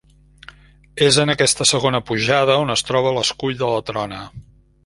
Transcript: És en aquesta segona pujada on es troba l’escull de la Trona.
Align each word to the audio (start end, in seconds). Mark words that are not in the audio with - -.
És 1.07 1.19
en 1.25 1.33
aquesta 1.33 1.69
segona 1.73 2.01
pujada 2.09 2.57
on 2.65 2.77
es 2.77 2.85
troba 2.91 3.15
l’escull 3.19 3.63
de 3.65 3.73
la 3.75 3.89
Trona. 3.91 4.27